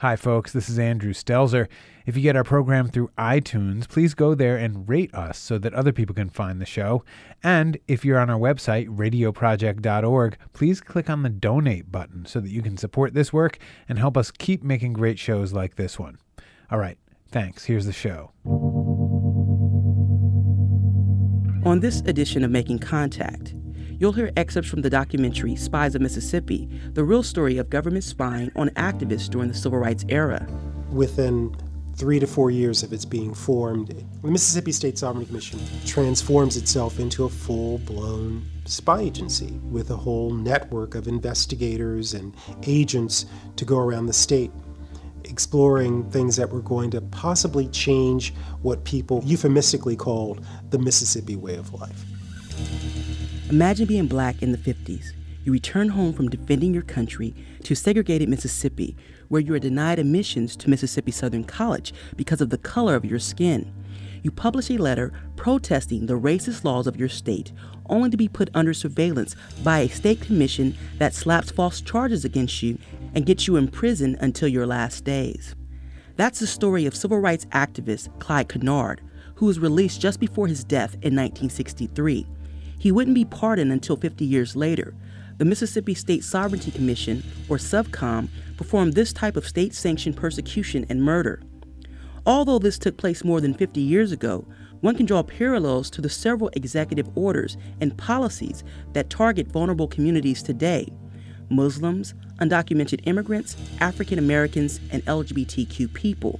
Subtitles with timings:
[0.00, 0.52] Hi, folks.
[0.52, 1.66] This is Andrew Stelzer.
[2.06, 5.74] If you get our program through iTunes, please go there and rate us so that
[5.74, 7.02] other people can find the show.
[7.42, 12.50] And if you're on our website, radioproject.org, please click on the donate button so that
[12.50, 13.58] you can support this work
[13.88, 16.18] and help us keep making great shows like this one.
[16.70, 16.98] All right.
[17.32, 17.64] Thanks.
[17.64, 18.30] Here's the show.
[21.64, 23.52] On this edition of Making Contact,
[23.98, 28.50] you'll hear excerpts from the documentary Spies of Mississippi, the real story of government spying
[28.56, 30.46] on activists during the civil rights era.
[30.90, 31.54] Within
[31.96, 33.88] three to four years of its being formed,
[34.22, 39.96] the Mississippi State Sovereignty Commission transforms itself into a full blown spy agency with a
[39.96, 42.34] whole network of investigators and
[42.66, 43.26] agents
[43.56, 44.52] to go around the state
[45.24, 51.56] exploring things that were going to possibly change what people euphemistically called the Mississippi way
[51.56, 52.04] of life.
[53.50, 55.12] Imagine being black in the 50s.
[55.42, 58.94] You return home from defending your country to segregated Mississippi,
[59.28, 63.18] where you are denied admissions to Mississippi Southern College because of the color of your
[63.18, 63.72] skin.
[64.22, 67.50] You publish a letter protesting the racist laws of your state,
[67.88, 72.62] only to be put under surveillance by a state commission that slaps false charges against
[72.62, 72.76] you
[73.14, 75.54] and gets you in prison until your last days.
[76.16, 79.00] That's the story of civil rights activist Clyde Kennard,
[79.36, 82.26] who was released just before his death in 1963.
[82.78, 84.94] He wouldn't be pardoned until 50 years later.
[85.38, 91.02] The Mississippi State Sovereignty Commission, or SOVCOM, performed this type of state sanctioned persecution and
[91.02, 91.42] murder.
[92.26, 94.46] Although this took place more than 50 years ago,
[94.80, 98.62] one can draw parallels to the several executive orders and policies
[98.92, 100.88] that target vulnerable communities today
[101.50, 106.38] Muslims, undocumented immigrants, African Americans, and LGBTQ people.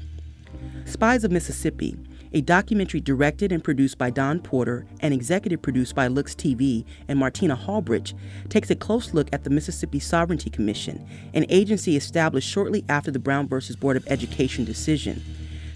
[0.84, 1.96] Spies of Mississippi
[2.32, 7.18] a documentary directed and produced by Dawn Porter and executive produced by Lux TV and
[7.18, 8.14] Martina Hallbridge,
[8.48, 13.18] takes a close look at the Mississippi Sovereignty Commission, an agency established shortly after the
[13.18, 13.58] Brown v.
[13.80, 15.22] Board of Education decision,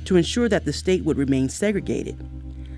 [0.04, 2.18] to ensure that the state would remain segregated.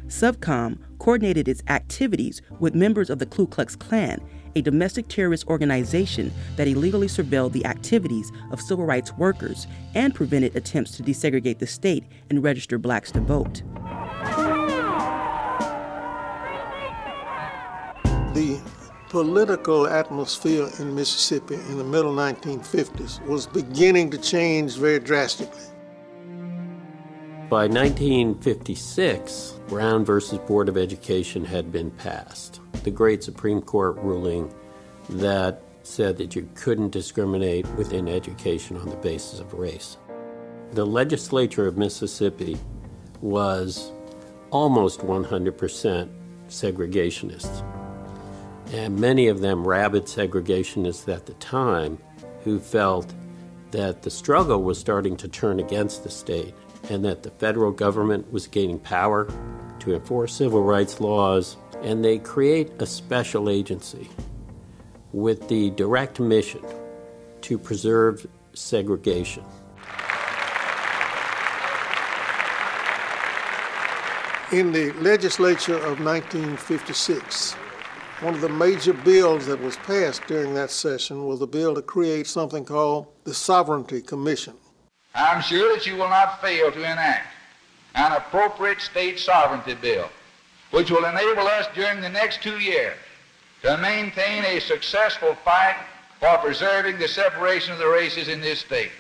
[0.07, 4.21] SovCom coordinated its activities with members of the Ku Klux Klan
[4.57, 10.55] a domestic terrorist organization that illegally surveilled the activities of civil rights workers and prevented
[10.57, 13.63] attempts to desegregate the state and register blacks to vote.
[18.35, 18.61] The
[19.09, 25.63] political atmosphere in Mississippi in the middle 1950s was beginning to change very drastically.
[27.49, 34.53] By 1956, Brown versus Board of Education had been passed the great Supreme Court ruling
[35.09, 39.97] that said that you couldn't discriminate within education on the basis of race.
[40.73, 42.59] The legislature of Mississippi
[43.21, 43.93] was
[44.51, 46.09] almost 100%
[46.49, 47.63] segregationists.
[48.73, 51.99] And many of them rabid segregationists at the time
[52.43, 53.13] who felt
[53.71, 56.55] that the struggle was starting to turn against the state
[56.91, 59.29] and that the federal government was gaining power
[59.81, 64.09] to enforce civil rights laws and they create a special agency
[65.13, 66.63] with the direct mission
[67.43, 69.45] to preserve segregation.
[74.51, 77.53] In the legislature of 1956,
[78.21, 81.83] one of the major bills that was passed during that session was a bill to
[81.83, 84.55] create something called the Sovereignty Commission.
[85.15, 87.27] I'm sure that you will not fail to enact
[87.95, 90.09] an appropriate state sovereignty bill
[90.75, 92.97] which will enable us during the next two years
[93.63, 95.77] to maintain a successful fight
[96.19, 98.91] for preserving the separation of the races in this state.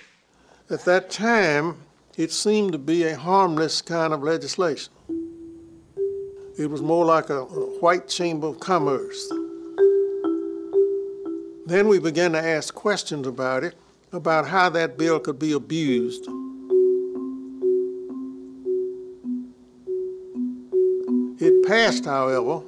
[0.71, 1.77] At that time,
[2.17, 4.93] it seemed to be a harmless kind of legislation.
[6.57, 9.29] It was more like a, white chamber of commerce.
[11.67, 13.75] Then we began to ask questions about it,
[14.13, 16.29] about how that bill could be abused.
[21.65, 22.63] Passed, however,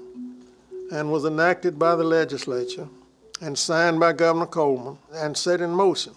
[0.92, 2.88] and was enacted by the legislature
[3.40, 6.14] and signed by Governor Coleman and set in motion.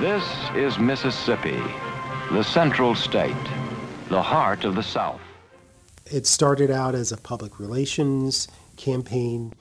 [0.00, 0.24] This
[0.54, 1.60] is Mississippi,
[2.30, 3.34] the central state,
[4.08, 5.20] the heart of the South.
[6.06, 9.54] It started out as a public relations campaign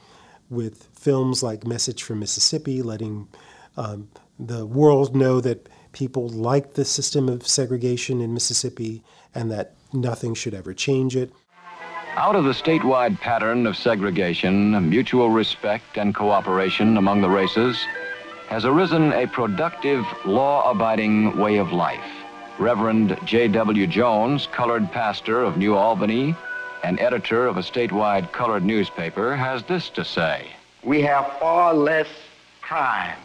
[0.50, 3.28] with films like Message from Mississippi, letting
[3.76, 9.02] um, the world know that people liked the system of segregation in Mississippi
[9.34, 11.34] and that nothing should ever change it.
[12.16, 17.84] Out of the statewide pattern of segregation, mutual respect, and cooperation among the races
[18.48, 22.12] has arisen a productive, law abiding way of life.
[22.60, 23.88] Reverend J.W.
[23.88, 26.36] Jones, colored pastor of New Albany
[26.84, 30.48] and editor of a statewide colored newspaper, has this to say
[30.84, 32.08] we have far less
[32.62, 33.18] crime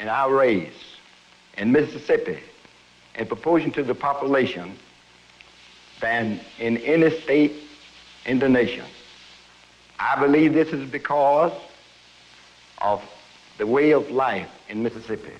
[0.00, 0.89] in our race
[1.60, 2.38] in Mississippi
[3.16, 4.76] in proportion to the population
[6.00, 7.52] than in any state
[8.24, 8.84] in the nation.
[9.98, 11.52] I believe this is because
[12.78, 13.02] of
[13.58, 15.34] the way of life in Mississippi.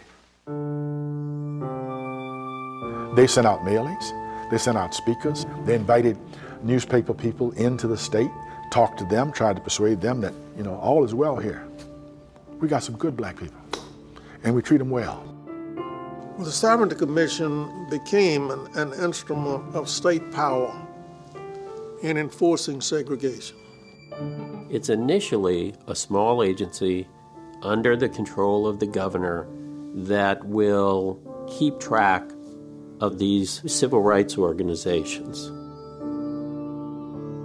[3.16, 6.18] They sent out mailings, they sent out speakers, they invited
[6.62, 8.30] newspaper people into the state,
[8.70, 11.66] talked to them, tried to persuade them that, you know, all is well here.
[12.60, 13.58] We got some good black people,
[14.44, 15.24] and we treat them well.
[16.40, 20.74] Well, the Sovereignty Commission became an, an instrument of state power
[22.02, 23.58] in enforcing segregation.
[24.70, 27.06] It's initially a small agency
[27.60, 29.48] under the control of the governor
[29.92, 32.24] that will keep track
[33.00, 35.50] of these civil rights organizations.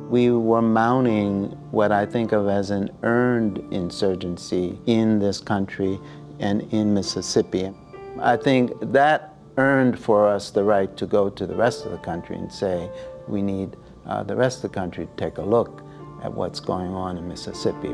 [0.09, 5.99] We were mounting what I think of as an earned insurgency in this country
[6.39, 7.73] and in Mississippi.
[8.19, 11.97] I think that earned for us the right to go to the rest of the
[11.97, 12.89] country and say,
[13.27, 13.75] we need
[14.05, 15.83] uh, the rest of the country to take a look
[16.23, 17.93] at what's going on in Mississippi.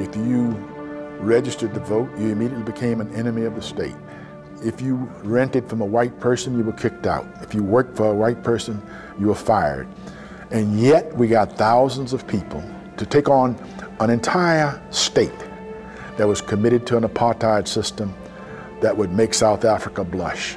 [0.00, 0.50] If you
[1.18, 3.96] registered to vote, you immediately became an enemy of the state.
[4.62, 7.26] If you rented from a white person, you were kicked out.
[7.42, 8.80] If you worked for a white person,
[9.18, 9.88] you were fired.
[10.52, 12.62] And yet we got thousands of people
[12.96, 13.56] to take on
[13.98, 15.32] an entire state
[16.16, 18.14] that was committed to an apartheid system
[18.80, 20.56] that would make South Africa blush.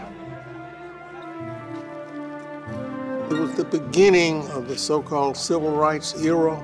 [3.29, 6.63] It was the beginning of the so-called civil rights era.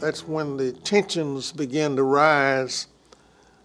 [0.00, 2.88] That's when the tensions began to rise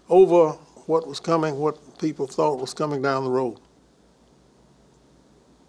[0.10, 0.52] over
[0.86, 3.60] what was coming, what people thought was coming down the road.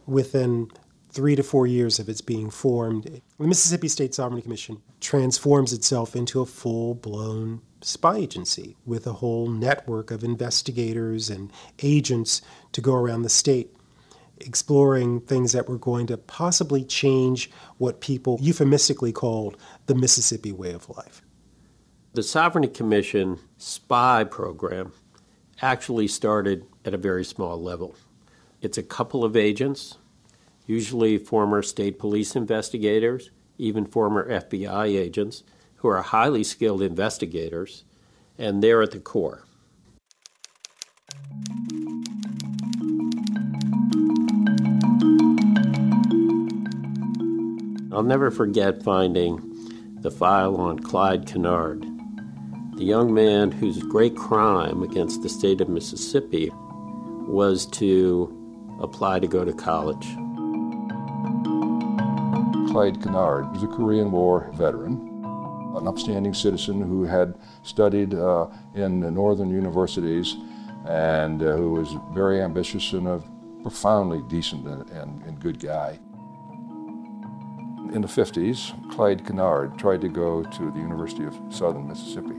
[0.07, 0.71] Within
[1.11, 6.15] three to four years of its being formed, the Mississippi State Sovereignty Commission transforms itself
[6.15, 11.53] into a full blown spy agency with a whole network of investigators and
[11.83, 12.43] agents
[12.73, 13.75] to go around the state
[14.47, 19.57] exploring things that were going to possibly change what people euphemistically called
[19.87, 21.23] the Mississippi way of life.
[22.15, 24.93] The Sovereignty Commission spy program
[25.61, 27.95] actually started at a very small level.
[28.61, 29.97] It's a couple of agents,
[30.67, 35.43] usually former state police investigators, even former FBI agents,
[35.83, 37.85] who are highly skilled investigators,
[38.39, 39.43] and they're at the core.
[47.93, 51.83] I'll never forget finding the file on Clyde Kennard,
[52.77, 56.51] the young man whose great crime against the state of Mississippi
[57.27, 58.33] was to
[58.81, 60.07] apply to go to college.
[62.71, 65.12] Clyde Kennard was a Korean War veteran,
[65.83, 67.35] an upstanding citizen who had
[67.65, 70.37] studied uh, in northern universities
[70.87, 73.21] and uh, who was very ambitious and a
[73.63, 75.99] profoundly decent and, and, and good guy.
[77.93, 82.37] In the 50s, Clyde Kennard tried to go to the University of Southern Mississippi.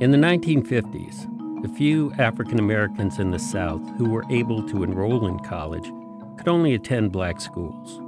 [0.00, 5.28] In the 1950s, the few African Americans in the South who were able to enroll
[5.28, 5.90] in college
[6.36, 8.00] could only attend black schools.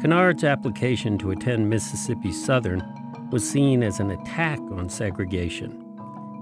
[0.00, 2.82] Kennard's application to attend Mississippi Southern
[3.30, 5.82] was seen as an attack on segregation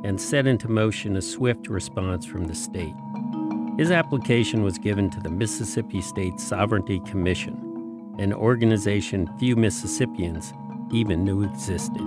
[0.05, 2.95] and set into motion a swift response from the state.
[3.79, 10.53] His application was given to the Mississippi State Sovereignty Commission, an organization few Mississippians
[10.93, 12.03] even knew existed.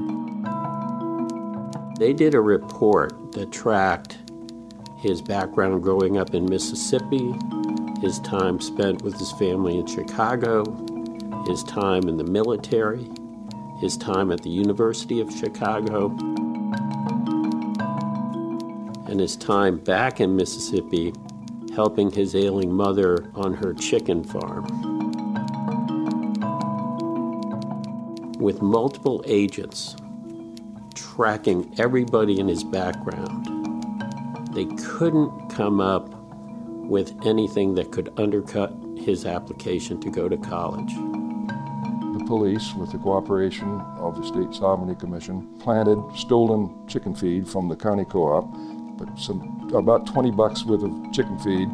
[1.98, 4.18] They did a report that tracked
[4.98, 7.34] his background growing up in Mississippi,
[8.02, 10.64] his time spent with his family in Chicago,
[11.48, 13.10] his time in the military,
[13.80, 16.08] his time at the University of Chicago,
[19.08, 21.14] and his time back in Mississippi
[21.74, 24.66] helping his ailing mother on her chicken farm.
[28.40, 29.96] With multiple agents
[30.96, 33.46] tracking everybody in his background,
[34.54, 36.10] they couldn't come up
[36.90, 40.94] with anything that could undercut his application to go to college.
[42.28, 47.76] Police, with the cooperation of the State Sovereignty Commission, planted stolen chicken feed from the
[47.76, 48.46] county co-op,
[48.98, 51.70] but some about 20 bucks worth of chicken feed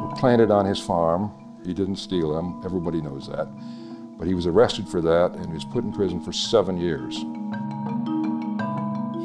[0.00, 1.32] were planted on his farm.
[1.66, 3.48] He didn't steal them, everybody knows that.
[4.16, 7.16] But he was arrested for that and he was put in prison for seven years.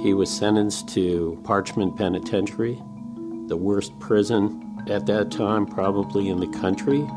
[0.03, 2.81] He was sentenced to Parchman Penitentiary,
[3.47, 7.07] the worst prison at that time, probably in the country.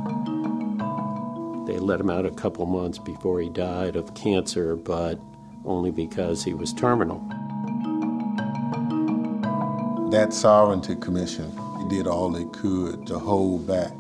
[1.89, 5.19] They let him out a couple months before he died of cancer, but
[5.65, 7.19] only because he was terminal.
[10.11, 11.51] That Sovereignty Commission
[11.89, 13.93] did all they could to hold back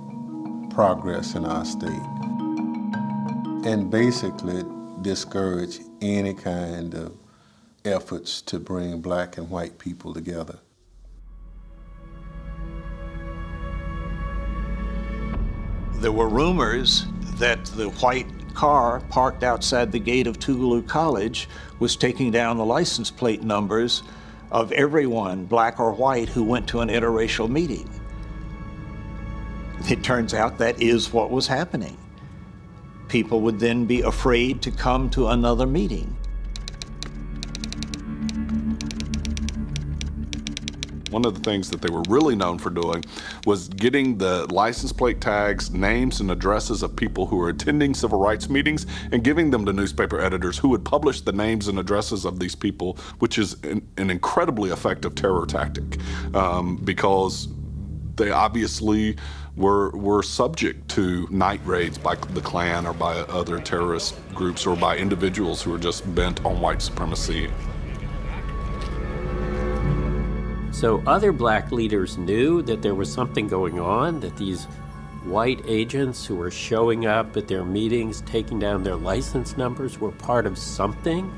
[0.68, 1.88] progress in our state
[3.64, 4.64] and basically
[5.00, 7.16] discourage any kind of
[7.86, 10.58] efforts to bring black and white people together.
[15.94, 17.06] There were rumors
[17.38, 22.64] that the white car parked outside the gate of Tougaloo College was taking down the
[22.64, 24.02] license plate numbers
[24.50, 27.88] of everyone, black or white, who went to an interracial meeting.
[29.88, 31.96] It turns out that is what was happening.
[33.06, 36.17] People would then be afraid to come to another meeting.
[41.10, 43.04] One of the things that they were really known for doing
[43.46, 48.18] was getting the license plate tags, names, and addresses of people who were attending civil
[48.18, 52.24] rights meetings and giving them to newspaper editors who would publish the names and addresses
[52.24, 55.98] of these people, which is an, an incredibly effective terror tactic
[56.34, 57.48] um, because
[58.16, 59.16] they obviously
[59.56, 64.76] were were subject to night raids by the Klan or by other terrorist groups or
[64.76, 67.50] by individuals who were just bent on white supremacy.
[70.78, 74.66] So other black leaders knew that there was something going on, that these
[75.24, 80.12] white agents who were showing up at their meetings, taking down their license numbers, were
[80.12, 81.32] part of something,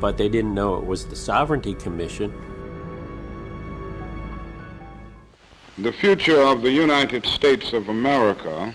[0.00, 2.32] but they didn't know it was the Sovereignty Commission.
[5.78, 8.72] The future of the United States of America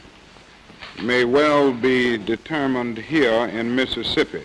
[1.01, 4.43] may well be determined here in Mississippi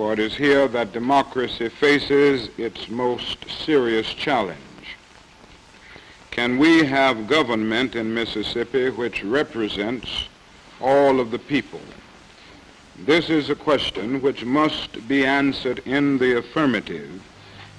[0.00, 4.96] for it is here that democracy faces its most serious challenge.
[6.30, 10.08] Can we have government in Mississippi which represents
[10.80, 11.82] all of the people?
[13.04, 17.22] This is a question which must be answered in the affirmative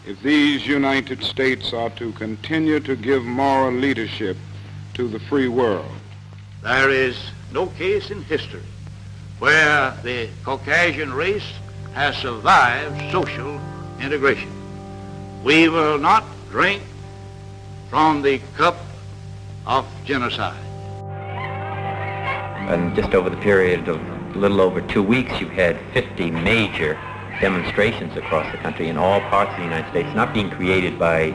[0.06, 4.38] if these United States are to continue to give moral leadership
[4.94, 5.92] to the free world.
[6.62, 7.18] There is
[7.52, 8.70] no case in history
[9.40, 11.52] where the Caucasian race
[11.94, 13.60] has survived social
[14.00, 14.50] integration.
[15.44, 16.82] We will not drink
[17.90, 18.78] from the cup
[19.66, 20.64] of genocide.
[22.70, 24.00] And just over the period of
[24.36, 26.98] a little over two weeks, you've had 50 major
[27.42, 31.34] demonstrations across the country in all parts of the United States, not being created by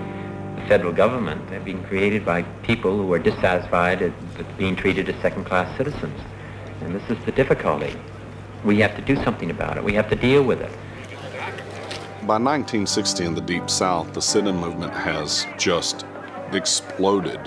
[0.56, 1.46] the federal government.
[1.50, 6.18] They're being created by people who are dissatisfied with being treated as second-class citizens.
[6.80, 7.94] And this is the difficulty.
[8.64, 9.84] We have to do something about it.
[9.84, 10.72] We have to deal with it.
[12.26, 16.04] By 1960 in the Deep South, the sit-in movement has just
[16.52, 17.40] exploded.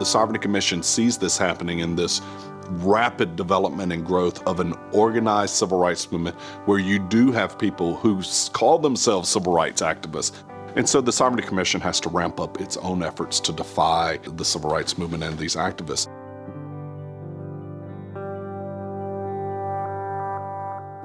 [0.00, 2.20] The Sovereignty Commission sees this happening in this
[2.68, 7.96] rapid development and growth of an organized civil rights movement where you do have people
[7.96, 10.42] who call themselves civil rights activists.
[10.76, 14.44] And so the Sovereignty Commission has to ramp up its own efforts to defy the
[14.44, 16.08] civil rights movement and these activists.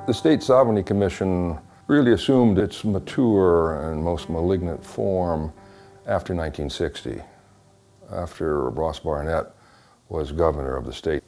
[0.08, 1.58] The State Sovereignty Commission
[1.88, 5.52] really assumed its mature and most malignant form
[6.06, 7.24] after 1960,
[8.12, 9.48] after Ross Barnett
[10.10, 11.24] was governor of the state.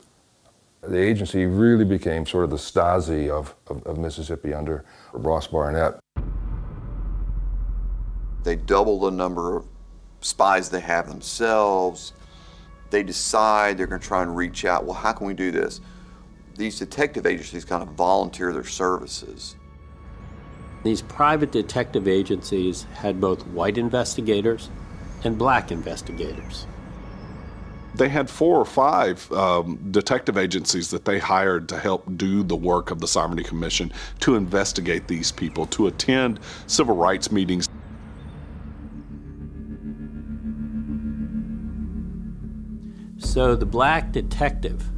[0.81, 5.97] The agency really became sort of the Stasi of, of, of Mississippi under Ross Barnett.
[8.43, 9.65] They double the number of
[10.21, 12.13] spies they have themselves.
[12.91, 14.85] They decide they're going to try and reach out.
[14.85, 15.81] Well, how can we do this?
[16.57, 19.55] These detective agencies kind of volunteer their services.
[20.83, 24.69] These private detective agencies had both white investigators
[25.23, 26.65] and black investigators.
[27.95, 32.55] They had four or five um, detective agencies that they hired to help do the
[32.55, 37.67] work of the Sovereignty Commission to investigate these people, to attend civil rights meetings.
[43.17, 44.91] So the black detective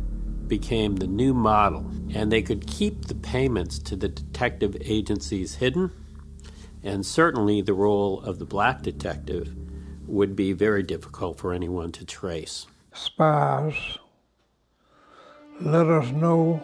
[0.50, 5.92] became the new model, and they could keep the payments to the detective agencies hidden,
[6.84, 9.56] and certainly the role of the black detective
[10.08, 12.66] would be very difficult for anyone to trace.
[12.94, 13.98] Spies
[15.62, 16.64] let us know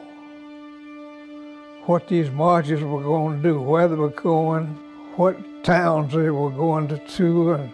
[1.85, 4.65] what these marches were going to do, where they were going,
[5.17, 7.69] what towns they were going to, and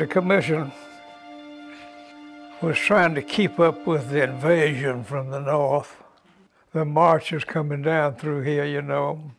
[0.00, 0.72] the Commission
[2.62, 6.02] was trying to keep up with the invasion from the north.
[6.72, 9.30] The marches coming down through here, you know,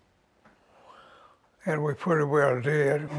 [1.66, 3.10] and we pretty well did.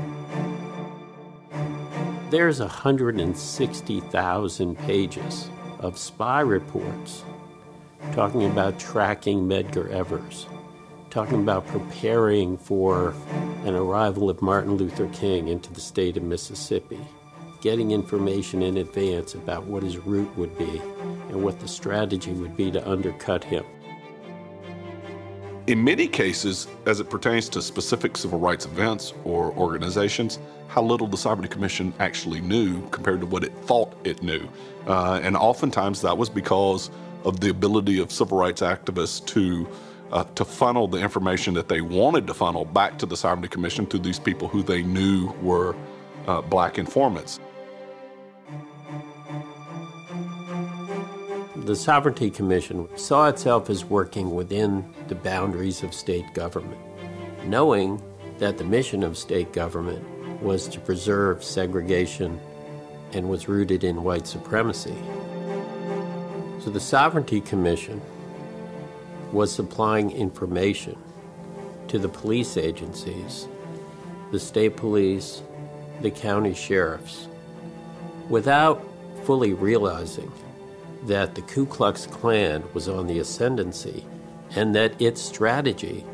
[2.31, 5.51] There's 160,000 pages
[5.81, 7.25] of spy reports
[8.13, 10.47] talking about tracking Medgar Evers,
[11.11, 13.13] talking about preparing for
[13.65, 17.01] an arrival of Martin Luther King into the state of Mississippi,
[17.67, 20.81] getting information in advance about what his route would be
[21.31, 23.65] and what the strategy would be to undercut him.
[25.67, 31.09] In many cases, as it pertains to specific civil rights events or organizations, how little
[31.09, 34.49] the Sovereignty Commission actually knew compared to what it thought it knew.
[34.87, 36.89] Uh, and oftentimes that was because
[37.25, 39.67] of the ability of civil rights activists to
[40.13, 43.87] uh, to funnel the information that they wanted to funnel back to the Sovereignty Commission
[43.87, 45.75] through these people who they knew were
[46.29, 47.41] uh, black informants.
[51.67, 56.81] The Sovereignty Commission saw itself as working within the boundaries of state government,
[57.45, 58.01] knowing
[58.39, 60.05] that the mission of state government
[60.41, 62.39] was to preserve segregation
[63.13, 64.95] and was rooted in white supremacy.
[66.61, 68.01] So the Sovereignty Commission
[69.33, 70.97] was supplying information
[71.89, 73.49] to the police agencies,
[74.31, 75.43] the state police,
[76.01, 77.27] the county sheriffs,
[78.29, 78.87] without
[79.25, 80.31] fully realizing
[81.07, 84.05] that the Ku Klux Klan was on the ascendancy
[84.57, 86.05] and that its strategy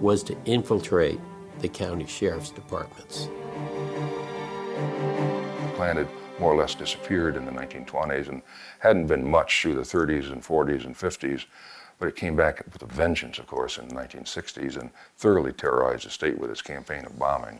[0.00, 1.20] was to infiltrate
[1.60, 3.28] the county sheriff's departments.
[5.66, 6.08] The Klan had
[6.40, 8.42] more or less disappeared in the 1920s and
[8.78, 11.44] hadn't been much through the 30s and 40s and 50s.
[11.98, 16.06] But it came back with a vengeance, of course, in the 1960s and thoroughly terrorized
[16.06, 17.58] the state with its campaign of bombing.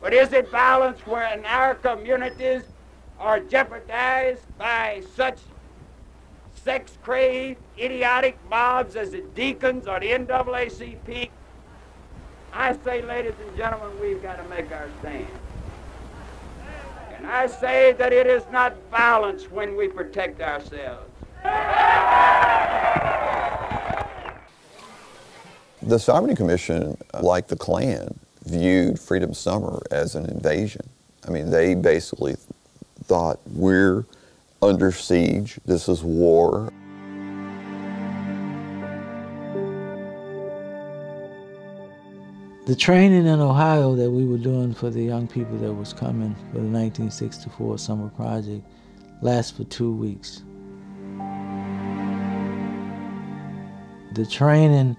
[0.00, 2.62] But is it violence when our communities
[3.18, 5.38] are jeopardized by such
[6.54, 11.30] sex crazed, idiotic mobs as the Deacons or the NAACP?
[12.52, 15.26] I say, ladies and gentlemen, we've got to make our stand.
[17.16, 21.10] And I say that it is not violence when we protect ourselves.
[25.82, 30.88] The Sovereignty Commission, like the Klan, viewed Freedom Summer as an invasion.
[31.26, 32.36] I mean, they basically
[33.06, 34.04] thought we're
[34.62, 36.72] under siege, this is war.
[42.66, 46.34] The training in Ohio that we were doing for the young people that was coming
[46.34, 48.66] for the 1964 summer project
[49.22, 50.42] lasts for two weeks.
[54.14, 54.96] The training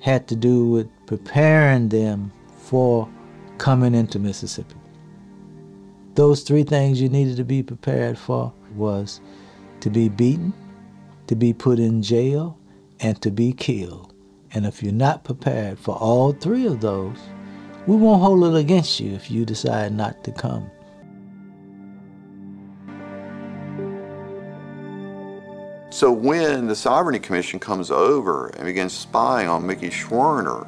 [0.00, 3.08] had to do with preparing them for
[3.58, 4.74] coming into Mississippi.
[6.16, 9.20] Those three things you needed to be prepared for was
[9.80, 10.54] to be beaten,
[11.26, 12.58] to be put in jail,
[13.00, 14.14] and to be killed.
[14.54, 17.18] And if you're not prepared for all three of those,
[17.86, 20.70] we won't hold it against you if you decide not to come.
[25.90, 30.66] So when the Sovereignty Commission comes over and begins spying on Mickey Schwerner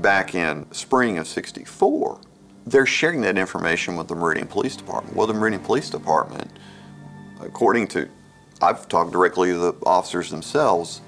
[0.00, 2.20] back in spring of 64,
[2.66, 5.16] they're sharing that information with the Meridian Police Department.
[5.16, 6.50] Well, the Meridian Police Department,
[7.40, 8.08] according to,
[8.60, 11.00] I've talked directly to the officers themselves,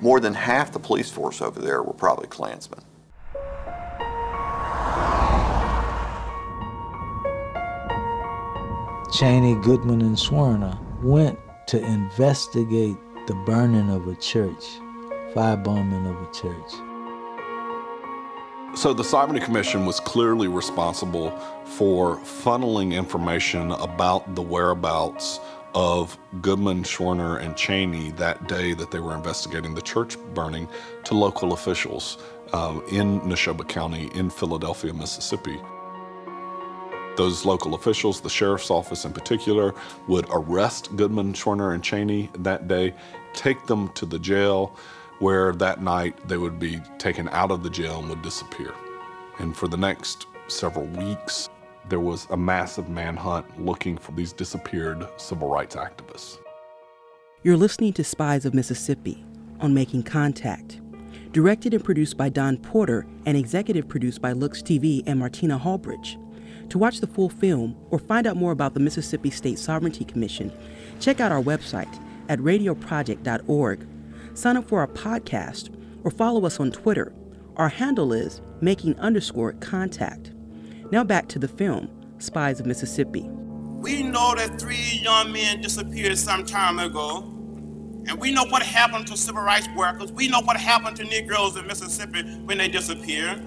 [0.00, 2.80] more than half the police force over there were probably Klansmen.
[9.12, 11.38] Chaney, Goodman, and Schwerner went
[11.68, 14.64] to investigate the burning of a church,
[15.34, 16.93] firebombing of a church.
[18.76, 21.30] So the Sovereignty Commission was clearly responsible
[21.64, 25.38] for funneling information about the whereabouts
[25.76, 30.68] of Goodman, Schwerner, and Chaney that day that they were investigating the church burning
[31.04, 32.18] to local officials
[32.52, 35.60] um, in Neshoba County in Philadelphia, Mississippi.
[37.16, 39.72] Those local officials, the sheriff's office in particular,
[40.08, 42.92] would arrest Goodman, Schwerner, and Chaney that day,
[43.34, 44.76] take them to the jail,
[45.24, 48.74] where that night they would be taken out of the jail and would disappear.
[49.38, 51.48] And for the next several weeks,
[51.88, 56.36] there was a massive manhunt looking for these disappeared civil rights activists.
[57.42, 59.24] You're listening to Spies of Mississippi
[59.60, 60.82] on Making Contact.
[61.32, 66.20] Directed and produced by Dawn Porter and executive produced by Lux TV and Martina Hallbridge.
[66.68, 70.52] To watch the full film or find out more about the Mississippi State Sovereignty Commission,
[71.00, 73.86] check out our website at radioproject.org.
[74.34, 75.70] Sign up for our podcast
[76.02, 77.12] or follow us on Twitter.
[77.56, 80.32] Our handle is making underscore contact.
[80.90, 83.22] Now back to the film, Spies of Mississippi.
[83.22, 87.18] We know that three young men disappeared some time ago,
[88.08, 90.10] and we know what happened to civil rights workers.
[90.10, 93.40] We know what happened to Negroes in Mississippi when they disappeared.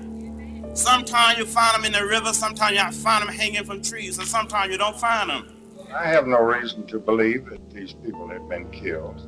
[0.73, 4.27] Sometimes you find them in the river, sometimes you find them hanging from trees, and
[4.27, 5.53] sometimes you don't find them.
[5.93, 9.27] I have no reason to believe that these people have been killed.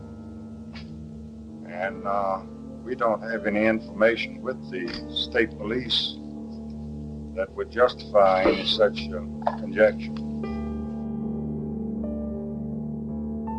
[1.69, 2.41] And uh,
[2.83, 6.15] we don't have any information with the state police
[7.35, 10.15] that would justify any such uh, conjecture.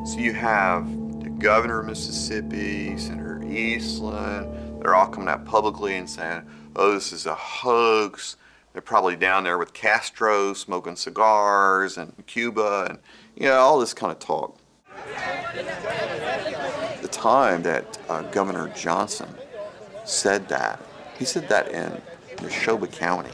[0.06, 0.90] So you have
[1.22, 6.42] the governor of Mississippi, Senator Eastland, they're all coming out publicly and saying,
[6.74, 8.36] oh, this is a hoax.
[8.72, 12.98] They're probably down there with Castro smoking cigars and Cuba and,
[13.36, 14.58] you know, all this kind of talk.
[17.20, 19.28] Time that uh, Governor Johnson
[20.06, 20.80] said that,
[21.18, 22.00] he said that in
[22.36, 23.28] Neshoba County.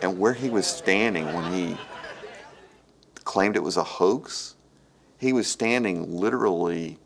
[0.00, 1.76] And where he was standing when he
[3.24, 4.54] claimed it was a hoax,
[5.18, 6.96] he was standing literally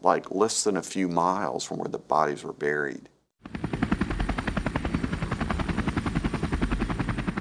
[0.00, 3.08] like less than a few miles from where the bodies were buried.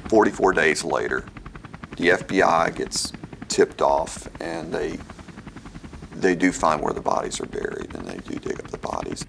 [0.08, 1.24] 44 days later,
[1.98, 3.14] the FBI gets
[3.48, 4.98] tipped off and they
[6.16, 9.26] they do find where the bodies are buried and they do dig up the bodies.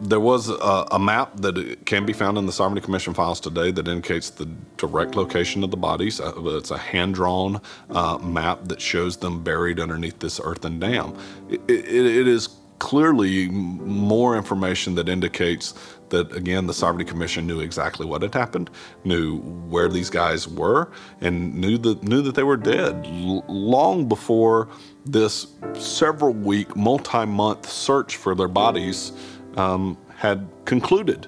[0.00, 3.70] There was a, a, map that can be found in the Sovereignty Commission files today
[3.72, 4.46] that indicates the
[4.78, 6.18] direct location of the bodies.
[6.18, 11.14] Uh, it's a hand drawn uh, map that shows them buried underneath this earthen dam.
[11.50, 12.48] it, it, it is
[12.78, 15.74] clearly more information that indicates
[16.10, 18.70] that again the sovereignty commission knew exactly what had happened
[19.04, 20.90] knew where these guys were
[21.20, 23.06] and knew that knew that they were dead.
[23.06, 24.68] L- long before
[25.04, 29.12] this several week multi-month search for their bodies
[29.56, 31.26] um, had concluded.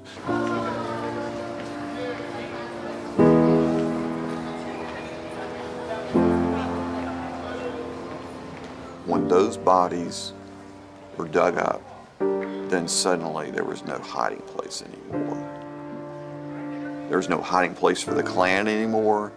[9.07, 10.33] When those bodies
[11.16, 11.83] were dug up,
[12.70, 15.37] then suddenly there was no hiding place anymore.
[17.09, 19.33] There was no hiding place for the Klan anymore.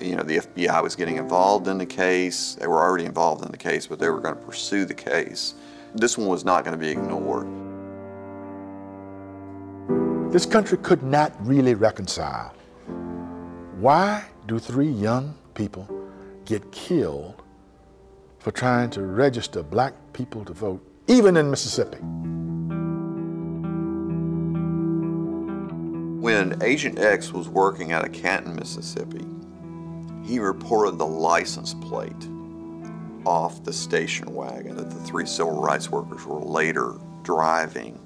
[0.00, 2.56] You know, the FBI was getting involved in the case.
[2.56, 5.54] They were already involved in the case, but they were going to pursue the case.
[5.94, 7.46] This one was not going to be ignored.
[10.32, 12.52] This country could not really reconcile.
[13.78, 15.88] Why do three young people
[16.44, 17.42] get killed
[18.38, 21.98] for trying to register black people to vote even in Mississippi.
[26.24, 29.26] When Agent X was working out of Canton, Mississippi,
[30.26, 32.30] he reported the license plate
[33.26, 37.96] off the station wagon that the three civil rights workers were later driving.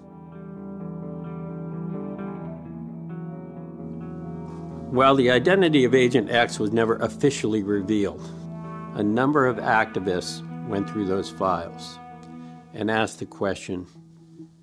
[4.91, 8.29] While the identity of Agent X was never officially revealed,
[8.95, 12.01] a number of activists went through those files
[12.75, 13.87] and asked the question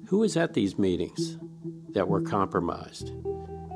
[0.08, 1.38] who was at these meetings
[1.94, 3.14] that were compromised?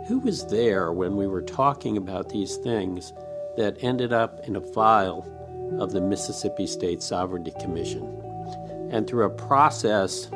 [0.09, 3.13] Who was there when we were talking about these things
[3.57, 5.23] that ended up in a file
[5.79, 8.01] of the Mississippi State Sovereignty Commission?
[8.91, 10.27] And through a process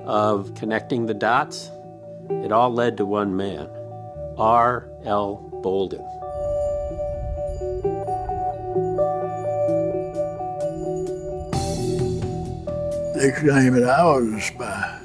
[0.00, 1.70] of connecting the dots,
[2.28, 3.68] it all led to one man,
[4.36, 4.90] R.
[5.04, 5.36] L.
[5.62, 6.00] Bolden.
[13.14, 15.00] They claimed that I was a spy.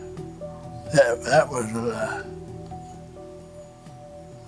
[0.96, 2.35] That, that was a lie.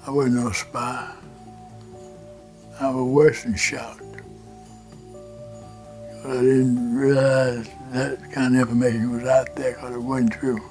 [0.07, 1.11] I wasn't no spy.
[2.79, 4.01] I was worse than shocked.
[6.23, 10.61] I didn't realize that kind of information was out there because it wasn't true.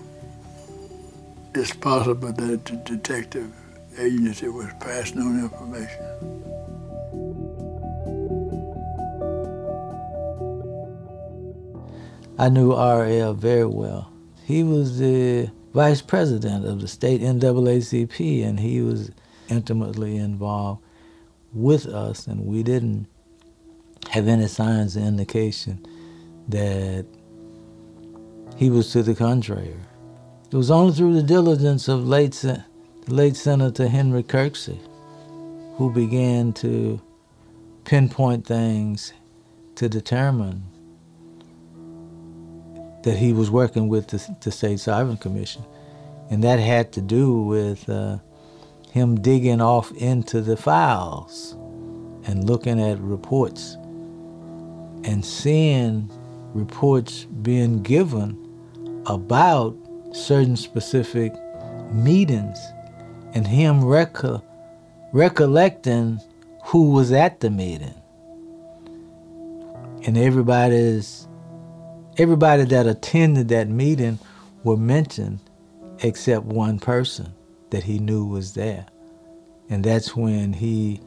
[1.54, 3.52] It's possible that the detective
[3.98, 6.02] agency was passing on information.
[12.38, 13.34] I knew R.L.
[13.34, 14.10] very well.
[14.44, 19.10] He was the vice president of the state NAACP, and he was
[19.50, 20.82] intimately involved
[21.52, 23.06] with us, and we didn't
[24.10, 25.84] have any signs or indication
[26.48, 27.06] that
[28.56, 29.74] he was to the contrary.
[30.50, 32.44] It was only through the diligence of late,
[33.08, 34.78] late Senator Henry Kirksey
[35.76, 37.00] who began to
[37.84, 39.12] pinpoint things
[39.74, 40.64] to determine
[43.02, 45.64] that he was working with the, the State Sovereign Commission.
[46.30, 48.18] And that had to do with uh,
[48.96, 51.52] him digging off into the files
[52.24, 53.74] and looking at reports
[55.04, 56.10] and seeing
[56.54, 58.34] reports being given
[59.04, 59.76] about
[60.12, 61.34] certain specific
[61.92, 62.58] meetings
[63.34, 64.42] and him reco-
[65.12, 66.18] recollecting
[66.64, 67.94] who was at the meeting.
[70.06, 71.28] And everybody's
[72.16, 74.18] everybody that attended that meeting
[74.64, 75.40] were mentioned
[76.02, 77.35] except one person
[77.70, 78.86] that he knew was there.
[79.68, 81.00] And that's when he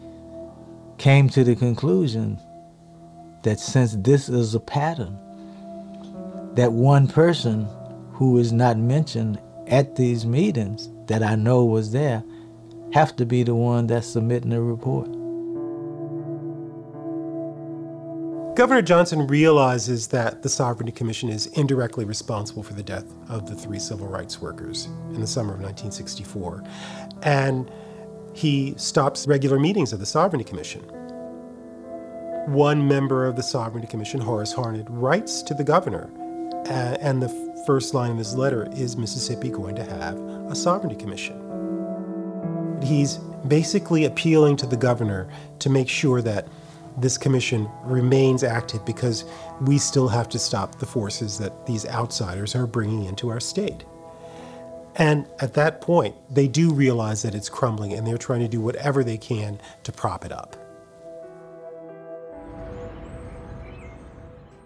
[0.97, 2.39] came to the conclusion
[3.43, 5.17] that since this is a pattern,
[6.55, 7.67] that one person
[8.11, 12.23] who is not mentioned at these meetings that I know was there
[12.93, 15.18] have to be the one that's submitting the report.
[18.59, 23.55] Governor Johnson realizes that the Sovereignty Commission is indirectly responsible for the death of the
[23.55, 26.61] three civil rights workers in the summer of 1964.
[27.23, 27.71] And
[28.33, 30.81] he stops regular meetings of the Sovereignty Commission.
[32.47, 36.09] One member of the Sovereignty Commission, Horace Harned, writes to the governor,
[36.65, 37.29] and the
[37.65, 40.17] first line of his letter is Mississippi going to have
[40.51, 42.79] a Sovereignty Commission?
[42.83, 46.49] He's basically appealing to the governor to make sure that
[46.99, 49.25] this commission remains active because
[49.61, 53.85] we still have to stop the forces that these outsiders are bringing into our state.
[54.95, 58.59] And at that point, they do realize that it's crumbling and they're trying to do
[58.59, 60.57] whatever they can to prop it up.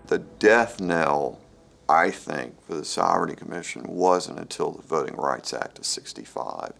[0.07, 1.39] The death knell,
[1.87, 6.73] I think, for the Sovereignty Commission wasn't until the Voting Rights Act of 65.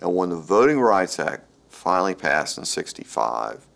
[0.00, 3.66] And when the Voting Rights Act finally passed in 65,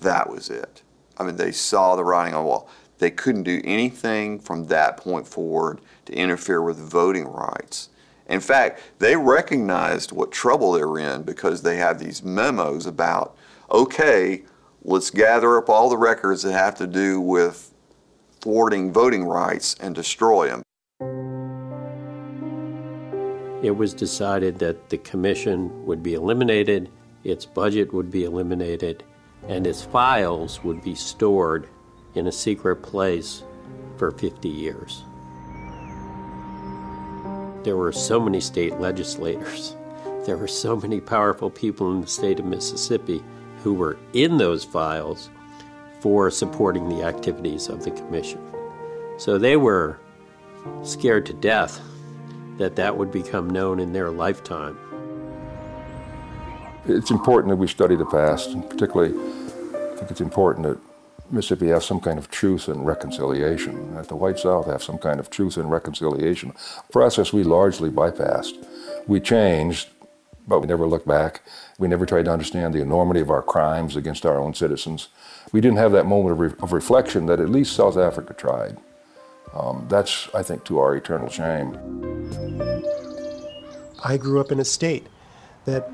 [0.00, 0.82] that was it.
[1.16, 2.68] I mean, they saw the writing on the wall.
[2.98, 7.88] They couldn't do anything from that point forward to interfere with voting rights.
[8.28, 13.36] In fact, they recognized what trouble they were in because they had these memos about,
[13.70, 14.42] okay,
[14.82, 17.74] let's gather up all the records that have to do with
[18.40, 20.62] thwarting voting rights and destroy them.
[23.62, 26.88] It was decided that the commission would be eliminated,
[27.24, 29.04] its budget would be eliminated,
[29.50, 31.68] and its files would be stored
[32.14, 33.42] in a secret place
[33.96, 35.02] for 50 years.
[37.64, 39.74] There were so many state legislators,
[40.24, 43.24] there were so many powerful people in the state of Mississippi
[43.64, 45.30] who were in those files
[45.98, 48.40] for supporting the activities of the commission.
[49.18, 49.98] So they were
[50.84, 51.80] scared to death
[52.58, 54.78] that that would become known in their lifetime.
[56.86, 59.14] It's important that we study the past, particularly,
[60.00, 60.78] think it's important that
[61.30, 65.20] Mississippi have some kind of truth and reconciliation, that the white South have some kind
[65.20, 66.54] of truth and reconciliation.
[66.88, 68.66] A process we largely bypassed.
[69.06, 69.90] We changed,
[70.48, 71.42] but we never looked back.
[71.78, 75.08] We never tried to understand the enormity of our crimes against our own citizens.
[75.52, 78.78] We didn't have that moment of, re- of reflection that at least South Africa tried.
[79.52, 81.76] Um, that's, I think, to our eternal shame.
[84.02, 85.06] I grew up in a state
[85.70, 85.88] that,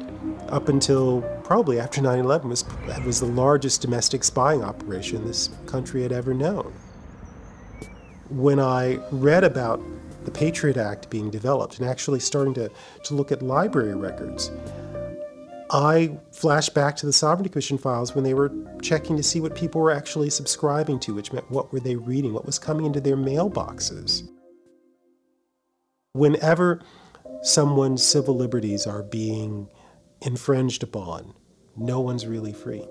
[0.48, 2.64] up until probably after 9 11, was,
[3.04, 6.72] was the largest domestic spying operation this country had ever known.
[8.28, 9.80] When I read about
[10.24, 12.70] the Patriot Act being developed and actually starting to,
[13.04, 14.50] to look at library records,
[15.70, 19.56] I flashed back to the Sovereignty Commission files when they were checking to see what
[19.56, 23.00] people were actually subscribing to, which meant what were they reading, what was coming into
[23.00, 24.28] their mailboxes.
[26.12, 26.80] Whenever
[27.46, 29.68] someone's civil liberties are being
[30.22, 31.32] infringed upon,
[31.76, 32.84] no one's really free.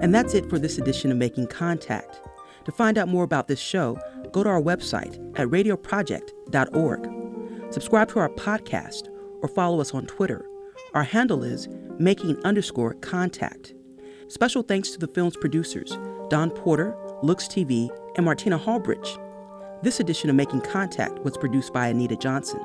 [0.00, 2.20] And that's it for this edition of Making Contact.
[2.66, 3.98] To find out more about this show,
[4.30, 7.72] go to our website at radioproject.org.
[7.72, 9.08] Subscribe to our podcast
[9.42, 10.46] or follow us on Twitter.
[10.94, 11.66] Our handle is
[11.98, 13.74] making underscore contact.
[14.28, 15.98] Special thanks to the film's producers,
[16.30, 19.18] Dawn Porter, Lux TV, and Martina Hallbridge.
[19.82, 22.64] This edition of Making Contact was produced by Anita Johnson.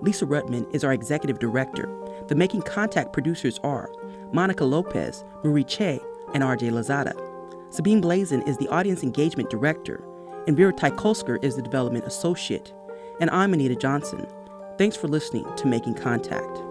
[0.00, 1.88] Lisa Rudman is our executive director.
[2.28, 3.90] The Making Contact producers are
[4.32, 6.00] Monica Lopez, Marie Che,
[6.34, 7.12] and RJ Lazada.
[7.72, 10.02] Sabine Blazin is the audience engagement director,
[10.46, 12.72] and Vera Tykholsker is the development associate
[13.20, 14.26] and I'm Anita Johnson.
[14.76, 16.67] Thanks for listening to Making Contact.